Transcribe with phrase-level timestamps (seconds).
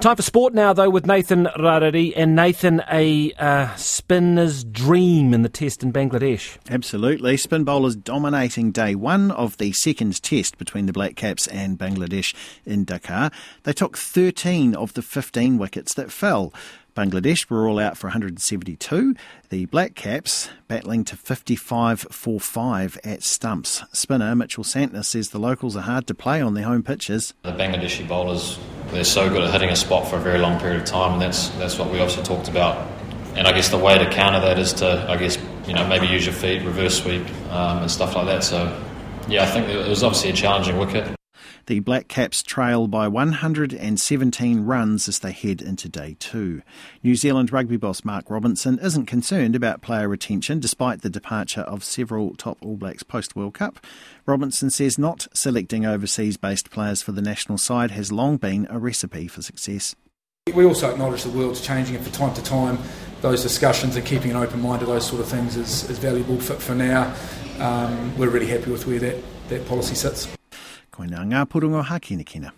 [0.00, 2.14] Time for sport now, though, with Nathan Rarere.
[2.16, 6.56] And Nathan, a uh, spinner's dream in the test in Bangladesh.
[6.70, 7.36] Absolutely.
[7.36, 12.34] Spin bowlers dominating day one of the second test between the Black Caps and Bangladesh
[12.64, 13.30] in Dhaka.
[13.64, 16.54] They took 13 of the 15 wickets that fell.
[16.96, 19.14] Bangladesh were all out for 172.
[19.50, 23.84] The Black Caps battling to 55 for 5 at stumps.
[23.92, 27.34] Spinner Mitchell Santner says the locals are hard to play on their home pitches.
[27.42, 28.58] The Bangladeshi bowlers,
[28.92, 31.22] they're so good at hitting a spot for a very long period of time, and
[31.22, 32.88] that's, that's what we obviously talked about.
[33.36, 36.06] And I guess the way to counter that is to, I guess, you know, maybe
[36.06, 38.42] use your feet, reverse sweep, um, and stuff like that.
[38.42, 38.82] So,
[39.28, 41.19] yeah, I think it was obviously a challenging wicket.
[41.70, 46.62] The Black Caps trail by 117 runs as they head into day two.
[47.04, 51.84] New Zealand rugby boss Mark Robinson isn't concerned about player retention despite the departure of
[51.84, 53.86] several top All Blacks post World Cup.
[54.26, 58.80] Robinson says not selecting overseas based players for the national side has long been a
[58.80, 59.94] recipe for success.
[60.52, 62.78] We also acknowledge the world's changing, and from time to time,
[63.20, 66.40] those discussions and keeping an open mind to those sort of things is, is valuable.
[66.40, 67.14] For, for now,
[67.60, 70.26] um, we're really happy with where that, that policy sits.
[70.90, 72.48] Koina ngā purungo haki kina.